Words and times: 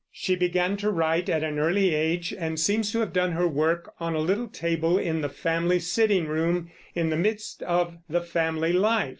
She 0.11 0.35
began 0.35 0.77
to 0.77 0.89
write 0.89 1.29
at 1.29 1.43
an 1.43 1.59
early 1.59 1.93
age, 1.93 2.33
and 2.35 2.59
seems 2.59 2.91
to 2.91 3.01
have 3.01 3.13
done 3.13 3.33
her 3.33 3.47
work 3.47 3.93
on 3.99 4.15
a 4.15 4.19
little 4.19 4.47
table 4.47 4.97
in 4.97 5.21
the 5.21 5.29
family 5.29 5.77
sitting 5.77 6.25
room, 6.25 6.71
in 6.95 7.11
the 7.11 7.15
midst 7.17 7.61
of 7.61 7.99
the 8.09 8.21
family 8.21 8.73
life. 8.73 9.09